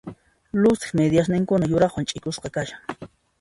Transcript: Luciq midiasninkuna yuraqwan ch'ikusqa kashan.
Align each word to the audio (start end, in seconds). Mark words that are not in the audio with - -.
Luciq 0.61 0.95
midiasninkuna 0.99 1.69
yuraqwan 1.73 2.09
ch'ikusqa 2.09 2.53
kashan. 2.57 3.07